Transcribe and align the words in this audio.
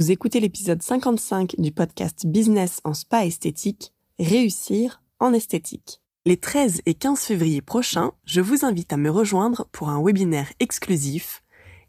Vous 0.00 0.12
écoutez 0.12 0.38
l'épisode 0.38 0.80
55 0.80 1.56
du 1.58 1.72
podcast 1.72 2.24
Business 2.24 2.80
en 2.84 2.94
spa 2.94 3.26
esthétique, 3.26 3.92
Réussir 4.20 5.02
en 5.18 5.32
esthétique. 5.32 6.00
Les 6.24 6.36
13 6.36 6.82
et 6.86 6.94
15 6.94 7.18
février 7.18 7.62
prochains, 7.62 8.12
je 8.24 8.40
vous 8.40 8.64
invite 8.64 8.92
à 8.92 8.96
me 8.96 9.10
rejoindre 9.10 9.66
pour 9.72 9.88
un 9.88 10.00
webinaire 10.00 10.52
exclusif, 10.60 11.42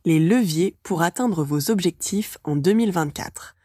Les 0.05 0.19
leviers 0.19 0.75
pour 0.81 1.03
atteindre 1.03 1.43
vos 1.43 1.69
objectifs 1.69 2.39
en 2.43 2.55
2024. 2.55 3.55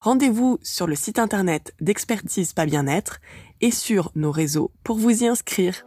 Rendez-vous 0.00 0.58
sur 0.64 0.88
le 0.88 0.96
site 0.96 1.20
internet 1.20 1.72
d'Expertise 1.80 2.54
Pas 2.54 2.66
Bien-être 2.66 3.20
et 3.60 3.70
sur 3.70 4.10
nos 4.16 4.32
réseaux 4.32 4.72
pour 4.82 4.96
vous 4.96 5.22
y 5.22 5.28
inscrire. 5.28 5.86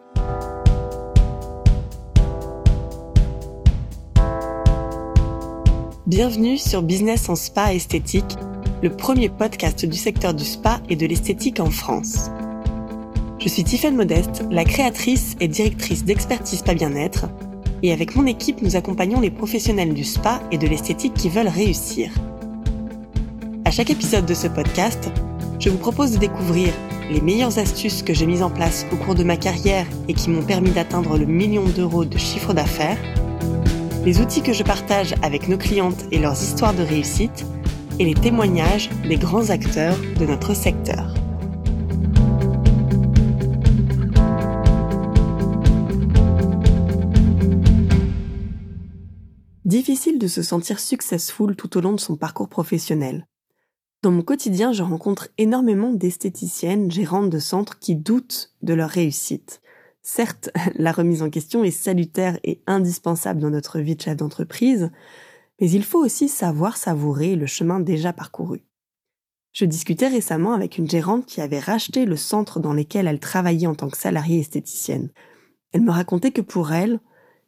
Bienvenue 6.08 6.60
sur 6.60 6.84
Business 6.84 7.30
en 7.30 7.36
Spa 7.36 7.74
Esthétique, 7.74 8.38
le 8.84 8.92
premier 8.92 9.28
podcast 9.28 9.88
du 9.88 9.98
secteur 9.98 10.36
du 10.36 10.46
spa 10.46 10.80
et 10.88 10.96
de 10.96 11.08
l'esthétique 11.08 11.60
en 11.60 11.72
France. 11.72 12.30
Je 13.40 13.50
suis 13.50 13.64
Tiffaine 13.64 13.96
Modeste, 13.96 14.44
la 14.52 14.66
créatrice 14.66 15.36
et 15.40 15.48
directrice 15.48 16.06
d'Expertise 16.06 16.62
Pas 16.62 16.76
Bien-être, 16.76 17.26
et 17.82 17.92
avec 17.92 18.16
mon 18.16 18.28
équipe, 18.28 18.62
nous 18.62 18.76
accompagnons 18.76 19.20
les 19.20 19.32
professionnels 19.32 19.96
du 19.96 20.04
spa 20.04 20.44
et 20.52 20.60
de 20.60 20.68
l'esthétique 20.68 21.16
qui 21.16 21.28
veulent 21.28 21.48
réussir. 21.48 22.12
À 23.66 23.72
chaque 23.72 23.90
épisode 23.90 24.28
de 24.28 24.36
ce 24.36 24.46
podcast, 24.46 25.10
je 25.60 25.72
vous 25.72 25.80
propose 25.80 26.12
de 26.12 26.20
découvrir 26.20 26.72
les 27.10 27.22
meilleures 27.22 27.58
astuces 27.58 28.04
que 28.04 28.14
j'ai 28.14 28.28
mises 28.28 28.44
en 28.44 28.52
place 28.52 28.86
au 28.94 28.96
cours 28.98 29.16
de 29.16 29.24
ma 29.24 29.38
carrière 29.38 29.88
et 30.08 30.14
qui 30.14 30.30
m'ont 30.30 30.44
permis 30.44 30.70
d'atteindre 30.70 31.18
le 31.18 31.26
million 31.26 31.64
d'euros 31.64 32.06
de 32.06 32.18
chiffre 32.20 32.54
d'affaires 32.54 33.00
les 34.06 34.22
outils 34.22 34.44
que 34.44 34.54
je 34.54 34.62
partage 34.62 35.16
avec 35.24 35.48
nos 35.48 35.58
clientes 35.58 36.06
et 36.12 36.20
leurs 36.20 36.40
histoires 36.40 36.76
de 36.76 36.84
réussite, 36.84 37.44
et 37.98 38.06
les 38.06 38.14
témoignages 38.14 38.90
des 39.08 39.16
grands 39.16 39.50
acteurs 39.50 39.98
de 40.20 40.26
notre 40.28 40.54
secteur. 40.54 41.16
Difficile 49.64 50.20
de 50.20 50.28
se 50.28 50.44
sentir 50.44 50.80
successful 50.80 51.56
tout 51.56 51.76
au 51.76 51.82
long 51.82 51.94
de 51.94 52.00
son 52.00 52.16
parcours 52.16 52.50
professionnel. 52.50 53.26
Dans 54.04 54.12
mon 54.12 54.22
quotidien, 54.22 54.72
je 54.72 54.84
rencontre 54.84 55.30
énormément 55.40 55.92
d'esthéticiennes, 55.92 56.92
gérantes 56.92 57.32
de 57.32 57.40
centres 57.40 57.80
qui 57.80 57.96
doutent 57.96 58.54
de 58.62 58.76
leur 58.76 58.90
réussite. 58.90 59.62
Certes, 60.08 60.52
la 60.76 60.92
remise 60.92 61.24
en 61.24 61.32
question 61.32 61.64
est 61.64 61.72
salutaire 61.72 62.40
et 62.44 62.62
indispensable 62.68 63.42
dans 63.42 63.50
notre 63.50 63.80
vie 63.80 63.96
de 63.96 64.02
chef 64.02 64.16
d'entreprise, 64.16 64.92
mais 65.60 65.70
il 65.70 65.84
faut 65.84 66.00
aussi 66.00 66.30
savoir 66.30 66.78
savourer 66.78 67.36
le 67.36 67.48
chemin 67.48 67.80
déjà 67.80 68.14
parcouru. 68.14 68.64
Je 69.52 69.66
discutais 69.66 70.08
récemment 70.08 70.54
avec 70.54 70.78
une 70.78 70.90
gérante 70.90 71.26
qui 71.26 71.42
avait 71.42 71.60
racheté 71.60 72.06
le 72.06 72.18
centre 72.18 72.60
dans 72.60 72.74
lequel 72.74 73.08
elle 73.08 73.20
travaillait 73.20 73.68
en 73.68 73.74
tant 73.74 73.90
que 73.90 73.98
salariée 73.98 74.40
esthéticienne. 74.40 75.12
Elle 75.72 75.82
me 75.82 75.92
racontait 75.92 76.32
que 76.32 76.42
pour 76.42 76.72
elle, 76.72 77.00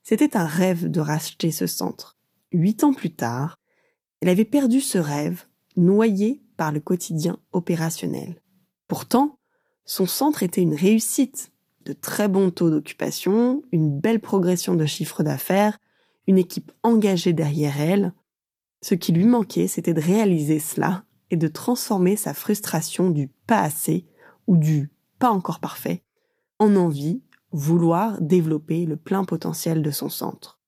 c'était 0.02 0.36
un 0.36 0.46
rêve 0.46 0.90
de 0.90 1.00
racheter 1.00 1.52
ce 1.52 1.68
centre. 1.68 2.18
Huit 2.52 2.84
ans 2.84 2.94
plus 2.94 3.14
tard, 3.14 3.60
elle 4.22 4.30
avait 4.30 4.46
perdu 4.46 4.82
ce 4.82 4.98
rêve, 4.98 5.44
noyé 5.76 6.42
par 6.56 6.72
le 6.72 6.80
quotidien 6.80 7.38
opérationnel. 7.52 8.42
Pourtant, 8.88 9.38
son 9.86 10.08
centre 10.08 10.42
était 10.42 10.62
une 10.62 10.76
réussite, 10.76 11.52
de 11.88 11.94
très 11.94 12.28
bons 12.28 12.52
taux 12.52 12.70
d'occupation, 12.70 13.64
une 13.72 13.98
belle 13.98 14.20
progression 14.20 14.76
de 14.76 14.86
chiffre 14.86 15.24
d'affaires, 15.24 15.80
une 16.28 16.38
équipe 16.38 16.74
engagée 16.84 17.32
derrière 17.32 17.80
elle. 17.80 18.14
Ce 18.82 18.94
qui 18.94 19.14
lui 19.14 19.26
manquait, 19.26 19.68
c'était 19.68 19.94
de 19.94 20.02
réaliser 20.02 20.60
cela 20.60 21.06
et 21.32 21.38
de 21.38 21.48
transformer 21.48 22.18
sa 22.18 22.34
frustration 22.34 23.10
du 23.10 23.30
pas 23.48 23.62
assez 23.62 24.06
ou 24.48 24.58
du 24.58 24.92
pas 25.18 25.30
encore 25.30 25.60
parfait 25.60 26.04
en 26.60 26.76
envie, 26.76 27.22
vouloir 27.52 28.20
développer 28.20 28.86
le 28.86 28.98
plein 28.98 29.24
potentiel 29.24 29.82
de 29.82 29.92
son 29.92 30.10
centre. 30.10 30.60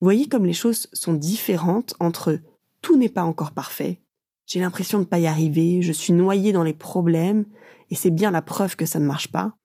Voyez 0.00 0.28
comme 0.28 0.46
les 0.46 0.52
choses 0.52 0.86
sont 0.92 1.14
différentes 1.14 1.94
entre 1.98 2.38
tout 2.82 2.96
n'est 2.96 3.08
pas 3.08 3.24
encore 3.24 3.52
parfait, 3.52 4.00
j'ai 4.46 4.60
l'impression 4.60 4.98
de 4.98 5.04
ne 5.04 5.08
pas 5.08 5.18
y 5.18 5.26
arriver, 5.26 5.82
je 5.82 5.92
suis 5.92 6.12
noyé 6.12 6.52
dans 6.52 6.62
les 6.62 6.74
problèmes 6.74 7.44
et 7.90 7.94
c'est 7.94 8.10
bien 8.10 8.30
la 8.30 8.42
preuve 8.42 8.76
que 8.76 8.86
ça 8.86 9.00
ne 9.00 9.06
marche 9.06 9.32
pas, 9.32 9.57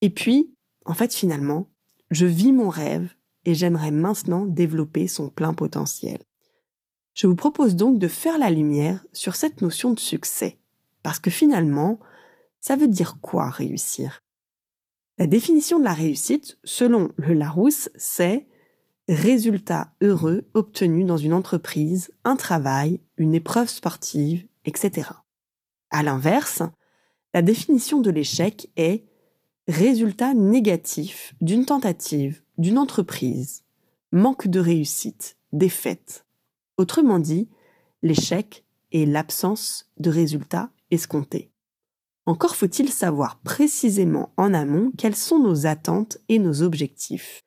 et 0.00 0.10
puis, 0.10 0.54
en 0.84 0.94
fait, 0.94 1.14
finalement, 1.14 1.68
je 2.10 2.26
vis 2.26 2.52
mon 2.52 2.68
rêve 2.68 3.10
et 3.44 3.54
j'aimerais 3.54 3.90
maintenant 3.90 4.44
développer 4.44 5.08
son 5.08 5.28
plein 5.28 5.54
potentiel. 5.54 6.18
Je 7.14 7.26
vous 7.26 7.36
propose 7.36 7.76
donc 7.76 7.98
de 7.98 8.08
faire 8.08 8.38
la 8.38 8.50
lumière 8.50 9.04
sur 9.12 9.36
cette 9.36 9.62
notion 9.62 9.92
de 9.92 10.00
succès, 10.00 10.58
parce 11.02 11.18
que 11.18 11.30
finalement, 11.30 11.98
ça 12.60 12.76
veut 12.76 12.88
dire 12.88 13.18
quoi 13.20 13.48
réussir? 13.48 14.22
La 15.18 15.26
définition 15.26 15.78
de 15.78 15.84
la 15.84 15.94
réussite, 15.94 16.58
selon 16.62 17.10
le 17.16 17.32
Larousse, 17.32 17.88
c'est 17.96 18.46
résultat 19.08 19.94
heureux 20.02 20.44
obtenu 20.52 21.04
dans 21.04 21.16
une 21.16 21.32
entreprise, 21.32 22.10
un 22.24 22.36
travail, 22.36 23.00
une 23.16 23.34
épreuve 23.34 23.68
sportive, 23.68 24.46
etc. 24.64 25.10
À 25.90 26.02
l'inverse, 26.02 26.62
la 27.32 27.40
définition 27.40 28.00
de 28.00 28.10
l'échec 28.10 28.68
est 28.76 29.04
Résultat 29.68 30.32
négatif 30.32 31.34
d'une 31.40 31.66
tentative, 31.66 32.40
d'une 32.56 32.78
entreprise, 32.78 33.64
manque 34.12 34.46
de 34.46 34.60
réussite, 34.60 35.36
défaite. 35.52 36.24
Autrement 36.76 37.18
dit, 37.18 37.48
l'échec 38.02 38.64
est 38.92 39.06
l'absence 39.06 39.90
de 39.98 40.08
résultats 40.08 40.70
escomptés. 40.92 41.50
Encore 42.26 42.54
faut-il 42.54 42.90
savoir 42.90 43.40
précisément 43.40 44.32
en 44.36 44.54
amont 44.54 44.92
quelles 44.96 45.16
sont 45.16 45.40
nos 45.40 45.66
attentes 45.66 46.18
et 46.28 46.38
nos 46.38 46.62
objectifs. 46.62 47.44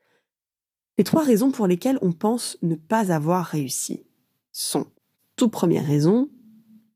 Les 0.98 1.06
trois 1.06 1.24
raisons 1.24 1.52
pour 1.52 1.68
lesquelles 1.68 2.00
on 2.02 2.12
pense 2.12 2.58
ne 2.62 2.76
pas 2.76 3.14
avoir 3.14 3.46
réussi 3.46 4.06
sont, 4.52 4.88
toute 5.38 5.52
première 5.52 5.86
raison, 5.86 6.30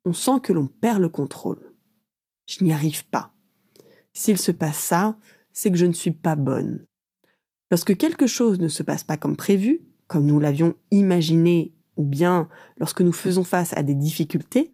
on 0.04 0.12
sent 0.12 0.42
que 0.42 0.52
l'on 0.52 0.68
perd 0.68 1.00
le 1.00 1.08
contrôle. 1.08 1.74
Je 2.46 2.62
n'y 2.62 2.74
arrive 2.74 3.06
pas. 3.06 3.33
S'il 4.14 4.38
se 4.38 4.52
passe 4.52 4.78
ça, 4.78 5.18
c'est 5.52 5.72
que 5.72 5.78
je 5.78 5.86
ne 5.86 5.94
suis 5.94 6.12
pas 6.12 6.36
bonne. 6.36 6.86
Lorsque 7.72 7.98
quelque 7.98 8.28
chose 8.28 8.60
ne 8.60 8.68
se 8.68 8.84
passe 8.84 9.04
pas 9.04 9.18
comme 9.18 9.36
prévu, 9.36 9.82
comme 10.08 10.26
nous 10.26 10.40
l'avions 10.40 10.76
imaginé, 10.92 11.74
ou 11.98 12.04
bien 12.04 12.50
lorsque 12.78 13.02
nous 13.02 13.14
faisons 13.14 13.44
face 13.44 13.76
à 13.76 13.84
des 13.84 13.96
difficultés, 13.96 14.74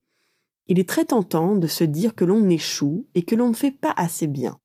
il 0.67 0.79
est 0.79 0.87
très 0.87 1.05
tentant 1.05 1.55
de 1.55 1.67
se 1.67 1.83
dire 1.83 2.15
que 2.15 2.25
l'on 2.25 2.49
échoue 2.49 3.07
et 3.15 3.23
que 3.23 3.35
l'on 3.35 3.49
ne 3.49 3.55
fait 3.55 3.71
pas 3.71 3.93
assez 3.95 4.27
bien. 4.27 4.59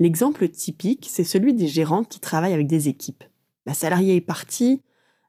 L'exemple 0.00 0.48
typique, 0.48 1.06
c'est 1.10 1.24
celui 1.24 1.54
des 1.54 1.68
gérantes 1.68 2.08
qui 2.08 2.20
travaillent 2.20 2.54
avec 2.54 2.66
des 2.66 2.88
équipes. 2.88 3.24
La 3.66 3.74
salariée 3.74 4.16
est 4.16 4.20
partie 4.20 4.82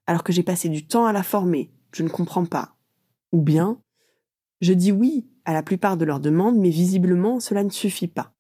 alors 0.08 0.24
que 0.24 0.34
j'ai 0.34 0.44
passé 0.44 0.70
du 0.70 0.88
temps 0.88 1.06
à 1.06 1.14
la 1.14 1.24
former, 1.24 1.72
je 1.92 2.04
ne 2.04 2.10
comprends 2.10 2.46
pas. 2.46 2.76
Ou 3.32 3.42
bien, 3.42 3.80
je 4.62 4.74
dis 4.74 4.92
oui 4.92 5.28
à 5.46 5.54
la 5.54 5.64
plupart 5.64 5.98
de 5.98 6.06
leurs 6.06 6.20
demandes, 6.20 6.58
mais 6.58 6.70
visiblement 6.70 7.40
cela 7.40 7.64
ne 7.64 7.70
suffit 7.70 8.08
pas. 8.08 8.33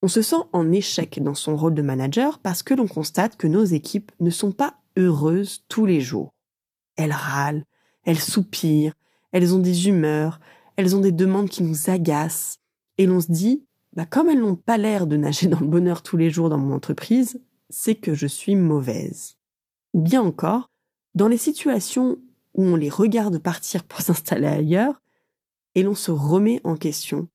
On 0.00 0.08
se 0.08 0.22
sent 0.22 0.36
en 0.52 0.70
échec 0.70 1.20
dans 1.22 1.34
son 1.34 1.56
rôle 1.56 1.74
de 1.74 1.82
manager 1.82 2.38
parce 2.38 2.62
que 2.62 2.74
l'on 2.74 2.86
constate 2.86 3.36
que 3.36 3.48
nos 3.48 3.64
équipes 3.64 4.12
ne 4.20 4.30
sont 4.30 4.52
pas 4.52 4.78
heureuses 4.96 5.64
tous 5.68 5.86
les 5.86 6.00
jours. 6.00 6.34
Elles 6.96 7.12
râlent, 7.12 7.64
elles 8.04 8.20
soupirent, 8.20 8.94
elles 9.32 9.54
ont 9.54 9.58
des 9.58 9.88
humeurs, 9.88 10.40
elles 10.76 10.94
ont 10.94 11.00
des 11.00 11.12
demandes 11.12 11.48
qui 11.48 11.64
nous 11.64 11.90
agacent, 11.90 12.58
et 12.96 13.06
l'on 13.06 13.20
se 13.20 13.32
dit, 13.32 13.64
bah 13.94 14.06
comme 14.06 14.28
elles 14.28 14.40
n'ont 14.40 14.56
pas 14.56 14.76
l'air 14.76 15.06
de 15.06 15.16
nager 15.16 15.48
dans 15.48 15.60
le 15.60 15.66
bonheur 15.66 16.02
tous 16.02 16.16
les 16.16 16.30
jours 16.30 16.48
dans 16.48 16.58
mon 16.58 16.74
entreprise, 16.74 17.40
c'est 17.68 17.96
que 17.96 18.14
je 18.14 18.26
suis 18.26 18.54
mauvaise. 18.54 19.36
Ou 19.94 20.00
bien 20.00 20.22
encore, 20.22 20.70
dans 21.14 21.28
les 21.28 21.36
situations 21.36 22.18
où 22.54 22.62
on 22.62 22.76
les 22.76 22.90
regarde 22.90 23.38
partir 23.38 23.84
pour 23.84 24.00
s'installer 24.02 24.46
ailleurs, 24.46 25.02
et 25.74 25.82
l'on 25.82 25.94
se 25.94 26.10
remet 26.10 26.60
en 26.64 26.76
question 26.76 27.28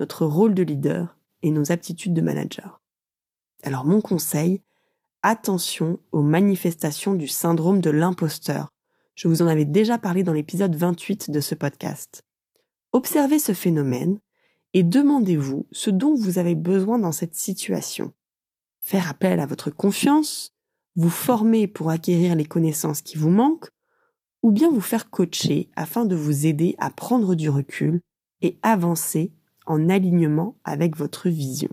notre 0.00 0.26
rôle 0.26 0.54
de 0.54 0.62
leader 0.62 1.16
nos 1.50 1.72
aptitudes 1.72 2.14
de 2.14 2.20
manager. 2.20 2.80
Alors 3.62 3.84
mon 3.84 4.00
conseil, 4.00 4.62
attention 5.22 5.98
aux 6.12 6.22
manifestations 6.22 7.14
du 7.14 7.28
syndrome 7.28 7.80
de 7.80 7.90
l'imposteur. 7.90 8.68
Je 9.14 9.28
vous 9.28 9.42
en 9.42 9.46
avais 9.46 9.64
déjà 9.64 9.96
parlé 9.96 10.22
dans 10.22 10.32
l'épisode 10.32 10.74
28 10.74 11.30
de 11.30 11.40
ce 11.40 11.54
podcast. 11.54 12.22
Observez 12.92 13.38
ce 13.38 13.54
phénomène 13.54 14.18
et 14.74 14.82
demandez-vous 14.82 15.66
ce 15.72 15.90
dont 15.90 16.14
vous 16.14 16.38
avez 16.38 16.54
besoin 16.54 16.98
dans 16.98 17.12
cette 17.12 17.34
situation. 17.34 18.12
Faire 18.80 19.08
appel 19.08 19.40
à 19.40 19.46
votre 19.46 19.70
confiance, 19.70 20.52
vous 20.96 21.10
former 21.10 21.66
pour 21.66 21.90
acquérir 21.90 22.34
les 22.34 22.44
connaissances 22.44 23.00
qui 23.00 23.16
vous 23.16 23.30
manquent, 23.30 23.70
ou 24.42 24.50
bien 24.50 24.70
vous 24.70 24.80
faire 24.80 25.10
coacher 25.10 25.70
afin 25.74 26.04
de 26.04 26.14
vous 26.14 26.46
aider 26.46 26.74
à 26.78 26.90
prendre 26.90 27.34
du 27.34 27.48
recul 27.48 28.00
et 28.42 28.58
avancer 28.62 29.32
en 29.66 29.88
alignement 29.88 30.56
avec 30.64 30.96
votre 30.96 31.28
vision. 31.28 31.70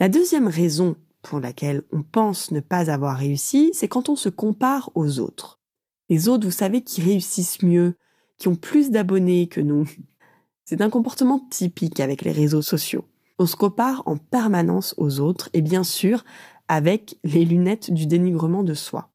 La 0.00 0.08
deuxième 0.08 0.48
raison 0.48 0.96
pour 1.22 1.40
laquelle 1.40 1.82
on 1.92 2.02
pense 2.02 2.50
ne 2.50 2.60
pas 2.60 2.90
avoir 2.90 3.16
réussi, 3.16 3.70
c'est 3.72 3.88
quand 3.88 4.08
on 4.08 4.16
se 4.16 4.28
compare 4.28 4.90
aux 4.94 5.20
autres. 5.20 5.60
Les 6.08 6.28
autres, 6.28 6.44
vous 6.44 6.50
savez, 6.50 6.82
qui 6.82 7.00
réussissent 7.00 7.62
mieux, 7.62 7.94
qui 8.38 8.48
ont 8.48 8.56
plus 8.56 8.90
d'abonnés 8.90 9.46
que 9.46 9.60
nous. 9.60 9.88
C'est 10.64 10.80
un 10.80 10.90
comportement 10.90 11.40
typique 11.50 12.00
avec 12.00 12.22
les 12.22 12.32
réseaux 12.32 12.62
sociaux. 12.62 13.04
On 13.38 13.46
se 13.46 13.56
compare 13.56 14.02
en 14.06 14.16
permanence 14.16 14.94
aux 14.96 15.20
autres 15.20 15.50
et 15.52 15.60
bien 15.60 15.84
sûr 15.84 16.24
avec 16.68 17.18
les 17.24 17.44
lunettes 17.44 17.92
du 17.92 18.06
dénigrement 18.06 18.62
de 18.62 18.74
soi. 18.74 19.10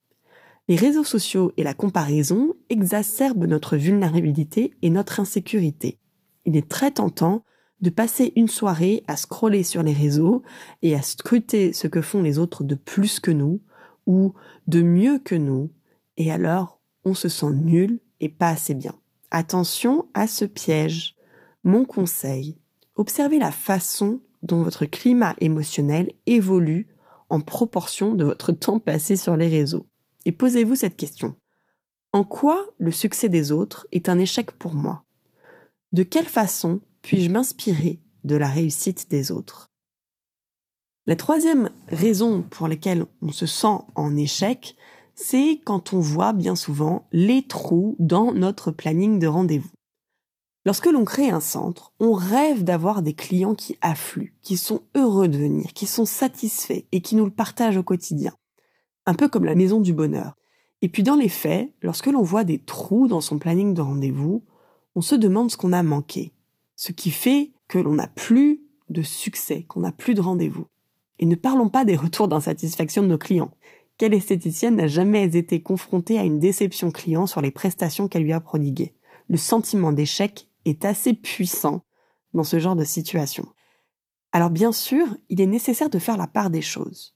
Les 0.68 0.76
réseaux 0.76 1.06
sociaux 1.06 1.54
et 1.56 1.64
la 1.64 1.74
comparaison 1.74 2.54
exacerbent 2.70 3.46
notre 3.46 3.78
vulnérabilité 3.78 4.74
et 4.82 4.90
notre 4.90 5.20
insécurité. 5.20 5.98
Il 6.46 6.58
est 6.58 6.68
très 6.68 6.92
tentant 6.92 7.44
de 7.82 7.90
passer 7.90 8.34
une 8.36 8.48
soirée 8.48 9.04
à 9.08 9.18
scroller 9.18 9.64
sur 9.64 9.84
les 9.84 9.94
réseaux 9.94 10.44
et 10.82 10.96
à 10.96 11.02
scruter 11.02 11.74
ce 11.74 11.88
que 11.88 12.02
font 12.02 12.22
les 12.22 12.40
autres 12.40 12.64
de 12.64 12.76
plus 12.76 13.20
que 13.20 13.32
nous 13.32 13.62
ou 14.06 14.34
de 14.68 14.82
mieux 14.82 15.20
que 15.20 15.36
nous, 15.36 15.70
et 16.18 16.32
alors 16.32 16.80
on 17.06 17.14
se 17.14 17.30
sent 17.30 17.52
nul 17.52 18.00
et 18.20 18.30
pas 18.30 18.50
assez 18.50 18.74
bien. 18.74 18.96
Attention 19.32 20.08
à 20.14 20.28
ce 20.28 20.46
piège. 20.46 21.16
Mon 21.64 21.86
conseil, 21.86 22.58
observez 22.96 23.40
la 23.40 23.52
façon 23.52 24.22
dont 24.42 24.64
votre 24.64 24.86
climat 24.86 25.36
émotionnel 25.40 26.14
évolue 26.26 26.88
en 27.30 27.42
proportion 27.42 28.16
de 28.16 28.24
votre 28.24 28.52
temps 28.52 28.80
passé 28.80 29.16
sur 29.18 29.36
les 29.36 29.50
réseaux. 29.50 29.86
Et 30.26 30.32
posez-vous 30.32 30.76
cette 30.76 30.96
question. 30.96 31.36
En 32.14 32.24
quoi 32.24 32.66
le 32.78 32.92
succès 32.92 33.30
des 33.30 33.52
autres 33.52 33.88
est 33.92 34.10
un 34.10 34.18
échec 34.18 34.52
pour 34.52 34.74
moi? 34.74 35.04
De 35.92 36.04
quelle 36.04 36.26
façon 36.26 36.80
puis-je 37.08 37.30
m'inspirer 37.30 38.02
de 38.26 38.36
la 38.36 38.50
réussite 38.50 39.10
des 39.10 39.32
autres? 39.32 39.72
La 41.06 41.16
troisième 41.16 41.70
raison 41.88 42.42
pour 42.42 42.68
laquelle 42.68 43.06
on 43.22 43.32
se 43.32 43.46
sent 43.46 43.78
en 43.96 44.18
échec, 44.18 44.76
c'est 45.16 45.62
quand 45.64 45.94
on 45.94 46.02
voit 46.02 46.34
bien 46.34 46.58
souvent 46.58 47.08
les 47.14 47.48
trous 47.48 47.96
dans 47.98 48.34
notre 48.34 48.72
planning 48.72 49.20
de 49.20 49.28
rendez-vous. 49.28 49.72
Lorsque 50.66 50.88
l'on 50.88 51.06
crée 51.06 51.30
un 51.30 51.40
centre, 51.40 51.94
on 52.02 52.12
rêve 52.12 52.66
d'avoir 52.66 53.02
des 53.02 53.14
clients 53.14 53.56
qui 53.56 53.78
affluent, 53.80 54.36
qui 54.42 54.58
sont 54.58 54.82
heureux 54.94 55.30
de 55.30 55.38
venir, 55.38 55.72
qui 55.72 55.86
sont 55.86 56.04
satisfaits 56.04 56.84
et 56.92 57.00
qui 57.00 57.16
nous 57.16 57.24
le 57.24 57.32
partagent 57.32 57.78
au 57.78 57.84
quotidien 57.84 58.34
un 59.06 59.14
peu 59.14 59.30
comme 59.30 59.46
la 59.46 59.56
maison 59.56 59.80
du 59.80 59.94
bonheur. 59.94 60.36
Et 60.82 60.90
puis 60.90 61.04
dans 61.04 61.16
les 61.16 61.30
faits, 61.30 61.74
lorsque 61.82 62.08
l'on 62.08 62.22
voit 62.22 62.44
des 62.44 62.60
trous 62.60 63.08
dans 63.08 63.22
son 63.22 63.40
planning 63.40 63.74
de 63.74 63.80
rendez-vous, 63.80 64.44
on 64.94 65.00
se 65.00 65.16
demande 65.16 65.50
ce 65.50 65.56
qu'on 65.56 65.72
a 65.72 65.84
manqué, 65.84 66.34
ce 66.78 66.94
qui 66.94 67.12
fait 67.12 67.52
que 67.68 67.80
l'on 67.80 67.96
n'a 67.96 68.08
plus 68.08 68.62
de 68.90 69.02
succès, 69.02 69.64
qu'on 69.64 69.82
n'a 69.82 69.92
plus 69.92 70.14
de 70.14 70.22
rendez-vous. 70.22 70.68
Et 71.20 71.26
ne 71.26 71.36
parlons 71.36 71.68
pas 71.68 71.84
des 71.84 71.96
retours 71.96 72.30
d'insatisfaction 72.30 73.02
de 73.02 73.08
nos 73.08 73.18
clients. 73.18 73.52
Quelle 73.98 74.14
esthéticienne 74.14 74.76
n'a 74.76 74.88
jamais 74.88 75.36
été 75.36 75.62
confrontée 75.62 76.20
à 76.20 76.24
une 76.24 76.40
déception 76.40 76.92
client 76.92 77.26
sur 77.26 77.42
les 77.42 77.52
prestations 77.52 78.08
qu'elle 78.08 78.24
lui 78.24 78.32
a 78.32 78.40
prodiguées? 78.40 78.94
Le 79.28 79.38
sentiment 79.38 79.92
d'échec 79.92 80.48
est 80.66 80.86
assez 80.86 81.14
puissant 81.14 81.82
dans 82.34 82.44
ce 82.44 82.60
genre 82.60 82.76
de 82.76 82.84
situation. 82.84 83.48
Alors 84.32 84.52
bien 84.52 84.72
sûr, 84.72 85.08
il 85.30 85.42
est 85.42 85.48
nécessaire 85.48 85.90
de 85.90 86.00
faire 86.00 86.18
la 86.18 86.28
part 86.28 86.52
des 86.52 86.62
choses. 86.62 87.16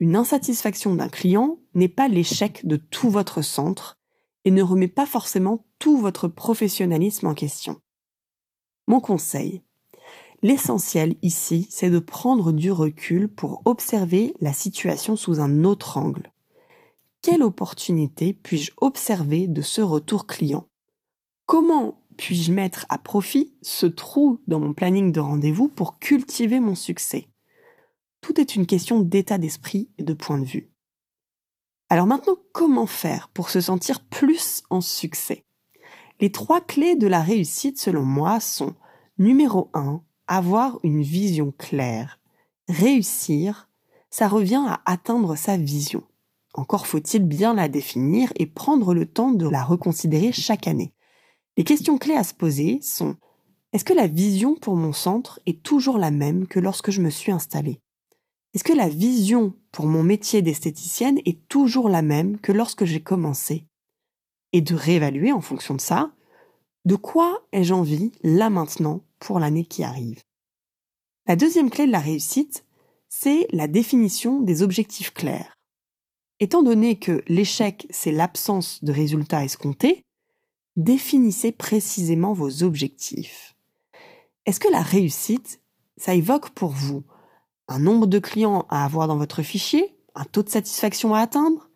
Une 0.00 0.16
insatisfaction 0.16 0.96
d'un 0.96 1.08
client 1.08 1.60
n'est 1.74 1.88
pas 1.88 2.08
l'échec 2.08 2.66
de 2.66 2.76
tout 2.76 3.10
votre 3.10 3.42
centre 3.42 3.98
et 4.44 4.50
ne 4.50 4.62
remet 4.62 4.88
pas 4.88 5.06
forcément 5.06 5.66
tout 5.78 5.98
votre 5.98 6.26
professionnalisme 6.26 7.28
en 7.28 7.34
question. 7.34 7.80
Mon 8.88 9.00
conseil, 9.00 9.60
l'essentiel 10.40 11.16
ici, 11.20 11.66
c'est 11.68 11.90
de 11.90 11.98
prendre 11.98 12.52
du 12.52 12.72
recul 12.72 13.28
pour 13.28 13.60
observer 13.66 14.34
la 14.40 14.54
situation 14.54 15.14
sous 15.14 15.40
un 15.40 15.64
autre 15.64 15.98
angle. 15.98 16.32
Quelle 17.20 17.42
opportunité 17.42 18.32
puis-je 18.32 18.72
observer 18.78 19.46
de 19.46 19.60
ce 19.60 19.82
retour 19.82 20.26
client? 20.26 20.66
Comment 21.44 22.00
puis-je 22.16 22.50
mettre 22.50 22.86
à 22.88 22.96
profit 22.96 23.52
ce 23.60 23.84
trou 23.84 24.40
dans 24.48 24.58
mon 24.58 24.72
planning 24.72 25.12
de 25.12 25.20
rendez-vous 25.20 25.68
pour 25.68 25.98
cultiver 25.98 26.58
mon 26.58 26.74
succès? 26.74 27.28
Tout 28.22 28.40
est 28.40 28.56
une 28.56 28.64
question 28.64 29.00
d'état 29.00 29.36
d'esprit 29.36 29.90
et 29.98 30.02
de 30.02 30.14
point 30.14 30.38
de 30.38 30.46
vue. 30.46 30.70
Alors 31.90 32.06
maintenant, 32.06 32.36
comment 32.52 32.86
faire 32.86 33.28
pour 33.34 33.50
se 33.50 33.60
sentir 33.60 34.00
plus 34.00 34.62
en 34.70 34.80
succès? 34.80 35.44
Les 36.20 36.32
trois 36.32 36.60
clés 36.60 36.96
de 36.96 37.06
la 37.06 37.22
réussite, 37.22 37.78
selon 37.78 38.02
moi, 38.02 38.40
sont 38.40 38.74
numéro 39.18 39.70
1, 39.74 40.02
avoir 40.26 40.78
une 40.82 41.02
vision 41.02 41.52
claire. 41.56 42.20
Réussir, 42.68 43.68
ça 44.10 44.28
revient 44.28 44.64
à 44.66 44.80
atteindre 44.84 45.36
sa 45.36 45.56
vision. 45.56 46.02
Encore 46.54 46.86
faut-il 46.86 47.24
bien 47.24 47.54
la 47.54 47.68
définir 47.68 48.32
et 48.36 48.46
prendre 48.46 48.94
le 48.94 49.06
temps 49.06 49.30
de 49.30 49.48
la 49.48 49.62
reconsidérer 49.62 50.32
chaque 50.32 50.66
année. 50.66 50.92
Les 51.56 51.64
questions 51.64 51.98
clés 51.98 52.16
à 52.16 52.24
se 52.24 52.34
poser 52.34 52.80
sont 52.82 53.16
est-ce 53.72 53.84
que 53.84 53.92
la 53.92 54.06
vision 54.06 54.54
pour 54.54 54.76
mon 54.76 54.92
centre 54.92 55.40
est 55.46 55.62
toujours 55.62 55.98
la 55.98 56.10
même 56.10 56.46
que 56.46 56.58
lorsque 56.58 56.90
je 56.90 57.00
me 57.00 57.10
suis 57.10 57.32
installé 57.32 57.80
est-ce 58.54 58.64
que 58.64 58.72
la 58.72 58.88
vision 58.88 59.54
pour 59.72 59.86
mon 59.86 60.02
métier 60.02 60.40
d'esthéticienne 60.40 61.20
est 61.26 61.46
toujours 61.48 61.88
la 61.88 62.02
même 62.02 62.40
que 62.40 62.50
lorsque 62.50 62.84
j'ai 62.84 63.00
commencé? 63.00 63.66
Et 64.52 64.60
de 64.60 64.74
réévaluer 64.74 65.32
en 65.32 65.40
fonction 65.40 65.74
de 65.74 65.80
ça, 65.80 66.12
de 66.84 66.96
quoi 66.96 67.46
ai-je 67.52 67.74
envie 67.74 68.12
là 68.22 68.50
maintenant 68.50 69.02
pour 69.18 69.38
l'année 69.38 69.64
qui 69.64 69.84
arrive? 69.84 70.22
La 71.26 71.36
deuxième 71.36 71.70
clé 71.70 71.86
de 71.86 71.92
la 71.92 72.00
réussite, 72.00 72.64
c'est 73.08 73.46
la 73.50 73.68
définition 73.68 74.40
des 74.40 74.62
objectifs 74.62 75.12
clairs. 75.12 75.54
Étant 76.40 76.62
donné 76.62 76.98
que 76.98 77.22
l'échec, 77.28 77.86
c'est 77.90 78.12
l'absence 78.12 78.82
de 78.84 78.92
résultats 78.92 79.44
escomptés, 79.44 80.04
définissez 80.76 81.52
précisément 81.52 82.32
vos 82.32 82.62
objectifs. 82.62 83.56
Est-ce 84.46 84.60
que 84.60 84.70
la 84.70 84.82
réussite, 84.82 85.60
ça 85.96 86.14
évoque 86.14 86.50
pour 86.50 86.70
vous 86.70 87.04
un 87.66 87.80
nombre 87.80 88.06
de 88.06 88.18
clients 88.18 88.66
à 88.70 88.84
avoir 88.84 89.08
dans 89.08 89.18
votre 89.18 89.42
fichier, 89.42 89.98
un 90.14 90.24
taux 90.24 90.42
de 90.42 90.48
satisfaction 90.48 91.14
à 91.14 91.20
atteindre, 91.20 91.67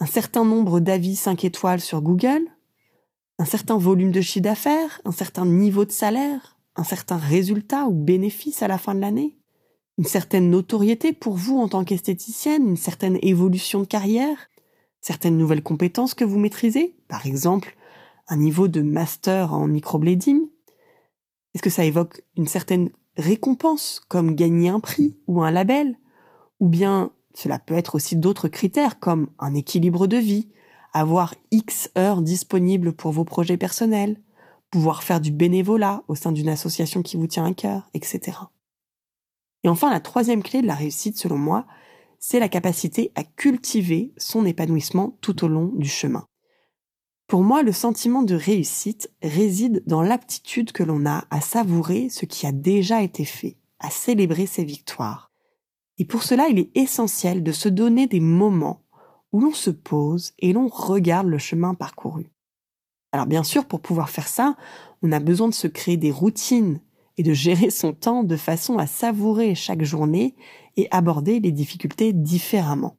un 0.00 0.06
certain 0.06 0.44
nombre 0.44 0.80
d'avis 0.80 1.16
5 1.16 1.44
étoiles 1.44 1.80
sur 1.80 2.02
Google, 2.02 2.46
un 3.38 3.44
certain 3.44 3.78
volume 3.78 4.12
de 4.12 4.20
chiffre 4.20 4.44
d'affaires, 4.44 5.00
un 5.04 5.12
certain 5.12 5.46
niveau 5.46 5.84
de 5.84 5.90
salaire, 5.90 6.58
un 6.76 6.84
certain 6.84 7.16
résultat 7.16 7.86
ou 7.86 7.92
bénéfice 7.92 8.62
à 8.62 8.68
la 8.68 8.78
fin 8.78 8.94
de 8.94 9.00
l'année, 9.00 9.36
une 9.98 10.04
certaine 10.04 10.50
notoriété 10.50 11.12
pour 11.12 11.34
vous 11.34 11.58
en 11.58 11.68
tant 11.68 11.84
qu'esthéticienne, 11.84 12.68
une 12.68 12.76
certaine 12.76 13.18
évolution 13.22 13.80
de 13.80 13.86
carrière, 13.86 14.48
certaines 15.00 15.38
nouvelles 15.38 15.62
compétences 15.62 16.14
que 16.14 16.24
vous 16.24 16.38
maîtrisez, 16.38 16.96
par 17.08 17.26
exemple 17.26 17.76
un 18.26 18.36
niveau 18.36 18.68
de 18.68 18.80
master 18.80 19.52
en 19.52 19.66
microblading. 19.66 20.40
Est-ce 21.54 21.62
que 21.62 21.70
ça 21.70 21.84
évoque 21.84 22.22
une 22.36 22.46
certaine 22.46 22.90
récompenses 23.16 24.00
comme 24.08 24.34
gagner 24.34 24.68
un 24.68 24.80
prix 24.80 25.18
ou 25.26 25.42
un 25.42 25.50
label, 25.50 25.98
ou 26.58 26.68
bien 26.68 27.12
cela 27.34 27.58
peut 27.58 27.74
être 27.74 27.96
aussi 27.96 28.16
d'autres 28.16 28.48
critères 28.48 28.98
comme 28.98 29.28
un 29.38 29.54
équilibre 29.54 30.06
de 30.06 30.16
vie, 30.16 30.48
avoir 30.92 31.34
X 31.50 31.90
heures 31.98 32.22
disponibles 32.22 32.92
pour 32.92 33.12
vos 33.12 33.24
projets 33.24 33.56
personnels, 33.56 34.20
pouvoir 34.70 35.02
faire 35.02 35.20
du 35.20 35.32
bénévolat 35.32 36.02
au 36.08 36.14
sein 36.14 36.32
d'une 36.32 36.48
association 36.48 37.02
qui 37.02 37.16
vous 37.16 37.26
tient 37.26 37.44
à 37.44 37.52
cœur, 37.52 37.90
etc. 37.94 38.38
Et 39.64 39.68
enfin, 39.68 39.90
la 39.90 40.00
troisième 40.00 40.42
clé 40.42 40.62
de 40.62 40.66
la 40.66 40.74
réussite, 40.74 41.18
selon 41.18 41.38
moi, 41.38 41.66
c'est 42.18 42.38
la 42.38 42.48
capacité 42.48 43.12
à 43.16 43.24
cultiver 43.24 44.12
son 44.16 44.46
épanouissement 44.46 45.18
tout 45.20 45.44
au 45.44 45.48
long 45.48 45.72
du 45.74 45.88
chemin. 45.88 46.26
Pour 47.26 47.42
moi, 47.42 47.62
le 47.62 47.72
sentiment 47.72 48.22
de 48.22 48.34
réussite 48.34 49.10
réside 49.22 49.82
dans 49.86 50.02
l'aptitude 50.02 50.72
que 50.72 50.82
l'on 50.82 51.06
a 51.06 51.24
à 51.30 51.40
savourer 51.40 52.08
ce 52.10 52.26
qui 52.26 52.46
a 52.46 52.52
déjà 52.52 53.02
été 53.02 53.24
fait, 53.24 53.56
à 53.78 53.90
célébrer 53.90 54.46
ses 54.46 54.64
victoires. 54.64 55.33
Et 55.98 56.04
pour 56.04 56.22
cela, 56.22 56.48
il 56.48 56.58
est 56.58 56.70
essentiel 56.76 57.42
de 57.42 57.52
se 57.52 57.68
donner 57.68 58.06
des 58.06 58.20
moments 58.20 58.82
où 59.32 59.40
l'on 59.40 59.52
se 59.52 59.70
pose 59.70 60.32
et 60.38 60.52
l'on 60.52 60.68
regarde 60.68 61.26
le 61.26 61.38
chemin 61.38 61.74
parcouru. 61.74 62.30
Alors 63.12 63.26
bien 63.26 63.44
sûr, 63.44 63.66
pour 63.66 63.80
pouvoir 63.80 64.10
faire 64.10 64.28
ça, 64.28 64.56
on 65.02 65.12
a 65.12 65.20
besoin 65.20 65.48
de 65.48 65.54
se 65.54 65.66
créer 65.66 65.96
des 65.96 66.10
routines 66.10 66.80
et 67.16 67.22
de 67.22 67.32
gérer 67.32 67.70
son 67.70 67.92
temps 67.92 68.24
de 68.24 68.36
façon 68.36 68.78
à 68.78 68.86
savourer 68.86 69.54
chaque 69.54 69.84
journée 69.84 70.34
et 70.76 70.88
aborder 70.90 71.38
les 71.38 71.52
difficultés 71.52 72.12
différemment. 72.12 72.96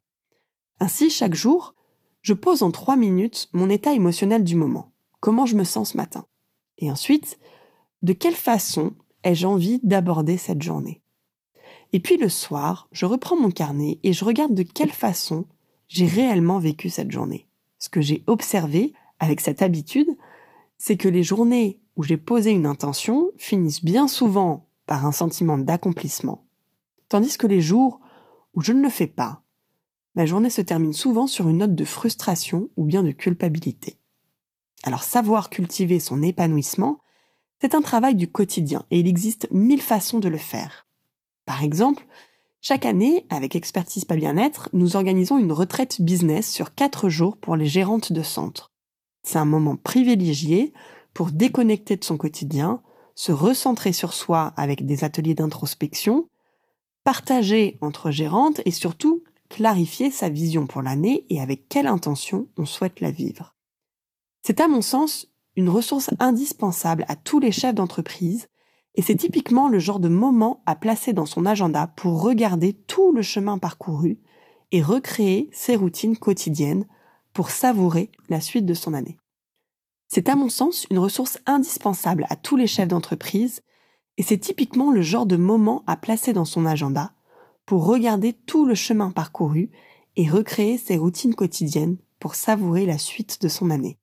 Ainsi, 0.80 1.10
chaque 1.10 1.34
jour, 1.34 1.74
je 2.22 2.32
pose 2.32 2.62
en 2.62 2.70
trois 2.70 2.96
minutes 2.96 3.48
mon 3.52 3.68
état 3.68 3.92
émotionnel 3.92 4.42
du 4.42 4.56
moment. 4.56 4.92
Comment 5.20 5.46
je 5.46 5.56
me 5.56 5.64
sens 5.64 5.92
ce 5.92 5.96
matin? 5.96 6.26
Et 6.78 6.90
ensuite, 6.90 7.38
de 8.02 8.12
quelle 8.12 8.34
façon 8.34 8.92
ai-je 9.22 9.46
envie 9.46 9.80
d'aborder 9.82 10.36
cette 10.36 10.62
journée? 10.62 11.02
Et 11.92 12.00
puis 12.00 12.16
le 12.16 12.28
soir, 12.28 12.88
je 12.92 13.06
reprends 13.06 13.36
mon 13.36 13.50
carnet 13.50 13.98
et 14.02 14.12
je 14.12 14.24
regarde 14.24 14.54
de 14.54 14.62
quelle 14.62 14.92
façon 14.92 15.46
j'ai 15.88 16.06
réellement 16.06 16.58
vécu 16.58 16.90
cette 16.90 17.10
journée. 17.10 17.46
Ce 17.78 17.88
que 17.88 18.00
j'ai 18.00 18.22
observé 18.26 18.92
avec 19.18 19.40
cette 19.40 19.62
habitude, 19.62 20.08
c'est 20.78 20.96
que 20.96 21.08
les 21.08 21.22
journées 21.22 21.80
où 21.96 22.02
j'ai 22.02 22.16
posé 22.16 22.50
une 22.50 22.66
intention 22.66 23.30
finissent 23.36 23.84
bien 23.84 24.08
souvent 24.08 24.68
par 24.86 25.06
un 25.06 25.12
sentiment 25.12 25.58
d'accomplissement, 25.58 26.44
tandis 27.08 27.36
que 27.38 27.46
les 27.46 27.60
jours 27.60 28.00
où 28.54 28.60
je 28.60 28.72
ne 28.72 28.82
le 28.82 28.90
fais 28.90 29.06
pas, 29.06 29.42
ma 30.14 30.26
journée 30.26 30.50
se 30.50 30.60
termine 30.60 30.92
souvent 30.92 31.26
sur 31.26 31.48
une 31.48 31.58
note 31.58 31.74
de 31.74 31.84
frustration 31.84 32.68
ou 32.76 32.84
bien 32.84 33.02
de 33.02 33.10
culpabilité. 33.12 33.98
Alors 34.82 35.02
savoir 35.02 35.50
cultiver 35.50 35.98
son 35.98 36.22
épanouissement, 36.22 37.00
c'est 37.60 37.74
un 37.74 37.82
travail 37.82 38.14
du 38.14 38.28
quotidien 38.28 38.84
et 38.90 39.00
il 39.00 39.08
existe 39.08 39.48
mille 39.50 39.82
façons 39.82 40.18
de 40.18 40.28
le 40.28 40.38
faire. 40.38 40.85
Par 41.46 41.62
exemple, 41.62 42.06
chaque 42.60 42.84
année, 42.84 43.24
avec 43.30 43.54
Expertise 43.54 44.04
Pas 44.04 44.16
Bien-être, 44.16 44.68
nous 44.72 44.96
organisons 44.96 45.38
une 45.38 45.52
retraite 45.52 46.02
business 46.02 46.50
sur 46.50 46.74
quatre 46.74 47.08
jours 47.08 47.36
pour 47.36 47.56
les 47.56 47.66
gérantes 47.66 48.12
de 48.12 48.22
centre. 48.22 48.72
C'est 49.22 49.38
un 49.38 49.44
moment 49.44 49.76
privilégié 49.76 50.72
pour 51.14 51.30
déconnecter 51.30 51.96
de 51.96 52.04
son 52.04 52.16
quotidien, 52.16 52.82
se 53.14 53.32
recentrer 53.32 53.92
sur 53.92 54.12
soi 54.12 54.52
avec 54.56 54.84
des 54.84 55.04
ateliers 55.04 55.34
d'introspection, 55.34 56.28
partager 57.04 57.78
entre 57.80 58.10
gérantes 58.10 58.60
et 58.64 58.72
surtout 58.72 59.22
clarifier 59.48 60.10
sa 60.10 60.28
vision 60.28 60.66
pour 60.66 60.82
l'année 60.82 61.24
et 61.30 61.40
avec 61.40 61.68
quelle 61.68 61.86
intention 61.86 62.48
on 62.56 62.66
souhaite 62.66 63.00
la 63.00 63.12
vivre. 63.12 63.54
C'est 64.42 64.60
à 64.60 64.66
mon 64.66 64.82
sens 64.82 65.28
une 65.54 65.68
ressource 65.68 66.10
indispensable 66.18 67.04
à 67.08 67.16
tous 67.16 67.38
les 67.38 67.52
chefs 67.52 67.74
d'entreprise 67.74 68.48
et 68.96 69.02
c'est 69.02 69.16
typiquement 69.16 69.68
le 69.68 69.78
genre 69.78 70.00
de 70.00 70.08
moment 70.08 70.62
à 70.66 70.74
placer 70.74 71.12
dans 71.12 71.26
son 71.26 71.44
agenda 71.46 71.86
pour 71.96 72.22
regarder 72.22 72.72
tout 72.72 73.12
le 73.12 73.22
chemin 73.22 73.58
parcouru 73.58 74.18
et 74.72 74.82
recréer 74.82 75.48
ses 75.52 75.76
routines 75.76 76.16
quotidiennes 76.16 76.86
pour 77.32 77.50
savourer 77.50 78.10
la 78.28 78.40
suite 78.40 78.64
de 78.64 78.74
son 78.74 78.94
année. 78.94 79.18
C'est 80.08 80.28
à 80.28 80.36
mon 80.36 80.48
sens 80.48 80.86
une 80.90 80.98
ressource 80.98 81.38
indispensable 81.46 82.26
à 82.30 82.36
tous 82.36 82.56
les 82.56 82.66
chefs 82.66 82.88
d'entreprise 82.88 83.60
et 84.16 84.22
c'est 84.22 84.38
typiquement 84.38 84.90
le 84.90 85.02
genre 85.02 85.26
de 85.26 85.36
moment 85.36 85.82
à 85.86 85.96
placer 85.96 86.32
dans 86.32 86.44
son 86.46 86.64
agenda 86.64 87.12
pour 87.66 87.84
regarder 87.84 88.32
tout 88.32 88.64
le 88.64 88.74
chemin 88.74 89.10
parcouru 89.10 89.70
et 90.16 90.28
recréer 90.28 90.78
ses 90.78 90.96
routines 90.96 91.34
quotidiennes 91.34 91.98
pour 92.18 92.34
savourer 92.34 92.86
la 92.86 92.96
suite 92.96 93.42
de 93.42 93.48
son 93.48 93.70
année. 93.70 93.98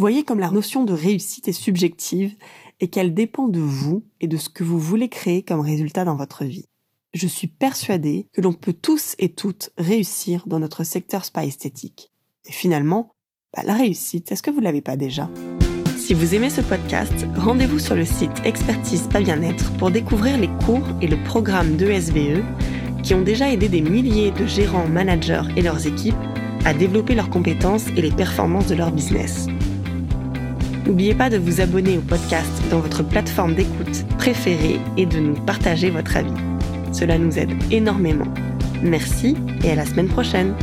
Voyez 0.00 0.22
comme 0.22 0.38
la 0.38 0.52
notion 0.52 0.84
de 0.84 0.92
réussite 0.92 1.48
est 1.48 1.52
subjective 1.52 2.36
et 2.78 2.86
qu'elle 2.86 3.14
dépend 3.14 3.48
de 3.48 3.58
vous 3.58 4.04
et 4.20 4.28
de 4.28 4.36
ce 4.36 4.48
que 4.48 4.62
vous 4.62 4.78
voulez 4.78 5.08
créer 5.08 5.42
comme 5.42 5.58
résultat 5.58 6.04
dans 6.04 6.14
votre 6.14 6.44
vie. 6.44 6.66
Je 7.14 7.26
suis 7.26 7.48
persuadée 7.48 8.28
que 8.32 8.40
l'on 8.40 8.52
peut 8.52 8.72
tous 8.72 9.16
et 9.18 9.30
toutes 9.30 9.70
réussir 9.76 10.44
dans 10.46 10.60
notre 10.60 10.84
secteur 10.84 11.24
spa 11.24 11.44
esthétique. 11.44 12.12
Et 12.44 12.52
finalement, 12.52 13.10
bah, 13.52 13.64
la 13.64 13.74
réussite, 13.74 14.30
est-ce 14.30 14.42
que 14.44 14.52
vous 14.52 14.60
l'avez 14.60 14.82
pas 14.82 14.96
déjà? 14.96 15.28
Si 15.96 16.14
vous 16.14 16.32
aimez 16.32 16.50
ce 16.50 16.60
podcast, 16.60 17.26
rendez-vous 17.34 17.80
sur 17.80 17.96
le 17.96 18.04
site 18.04 18.30
Expertise 18.44 19.08
Pas 19.08 19.20
Bien-être 19.20 19.76
pour 19.78 19.90
découvrir 19.90 20.38
les 20.38 20.50
cours 20.64 20.86
et 21.02 21.08
le 21.08 21.20
programme 21.24 21.76
d'ESVE 21.76 22.44
qui 23.02 23.14
ont 23.14 23.22
déjà 23.22 23.50
aidé 23.52 23.68
des 23.68 23.82
milliers 23.82 24.30
de 24.30 24.46
gérants, 24.46 24.86
managers 24.86 25.42
et 25.56 25.62
leurs 25.62 25.88
équipes 25.88 26.14
à 26.64 26.72
développer 26.72 27.16
leurs 27.16 27.30
compétences 27.30 27.88
et 27.96 28.02
les 28.02 28.12
performances 28.12 28.68
de 28.68 28.76
leur 28.76 28.92
business. 28.92 29.48
N'oubliez 30.88 31.14
pas 31.14 31.28
de 31.28 31.36
vous 31.36 31.60
abonner 31.60 31.98
au 31.98 32.00
podcast 32.00 32.50
dans 32.70 32.80
votre 32.80 33.02
plateforme 33.02 33.54
d'écoute 33.54 34.06
préférée 34.16 34.80
et 34.96 35.04
de 35.04 35.18
nous 35.18 35.34
partager 35.34 35.90
votre 35.90 36.16
avis. 36.16 36.32
Cela 36.92 37.18
nous 37.18 37.38
aide 37.38 37.52
énormément. 37.70 38.32
Merci 38.82 39.36
et 39.62 39.72
à 39.72 39.74
la 39.74 39.84
semaine 39.84 40.08
prochaine. 40.08 40.54